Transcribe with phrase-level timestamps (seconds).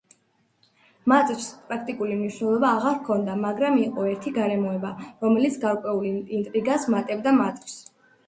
[1.11, 4.93] მატჩს პრაქტიკული მნიშვნელობა აღარ ჰქონდა მაგრამ იყო ერთი გარემოება,
[5.27, 7.77] რომელიც გარკვეულ ინტრიგას მატებდა მატჩს.